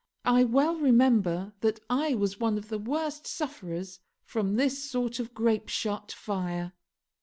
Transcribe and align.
I 0.25 0.45
well 0.45 0.77
remember 0.77 1.53
that 1.59 1.79
I 1.87 2.15
was 2.15 2.39
one 2.39 2.57
of 2.57 2.69
the 2.69 2.79
worst 2.79 3.27
sufferers 3.27 3.99
from 4.23 4.55
this 4.55 4.83
sort 4.83 5.19
of 5.19 5.35
grapeshot 5.35 6.11
fire. 6.11 6.73